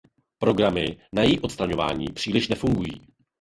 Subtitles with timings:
[0.39, 3.07] Programy na její odstraňování příliš nefungují.